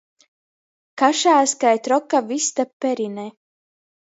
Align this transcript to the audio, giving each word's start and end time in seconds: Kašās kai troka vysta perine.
Kašās 1.01 1.53
kai 1.65 1.75
troka 1.89 2.25
vysta 2.33 2.67
perine. 2.87 3.29